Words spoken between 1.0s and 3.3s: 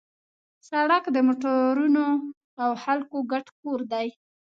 د موټرونو او خلکو